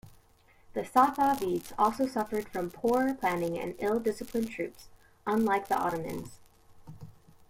The 0.73 0.81
Safavids 0.81 1.73
also 1.77 2.07
suffered 2.07 2.49
from 2.49 2.71
poor 2.71 3.13
planning 3.13 3.59
and 3.59 3.75
ill-disciplined 3.77 4.49
troops 4.49 4.87
unlike 5.27 5.67
the 5.67 5.77
Ottomans. 5.77 6.39